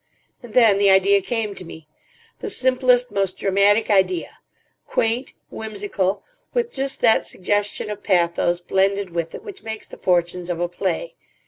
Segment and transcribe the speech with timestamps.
[0.41, 1.87] And then the idea came to me.
[2.39, 4.39] The simplest, most dramatic idea.
[4.87, 6.23] Quaint, whimsical,
[6.55, 10.67] with just that suggestion of pathos blended with it which makes the fortunes of a
[10.67, 11.13] play.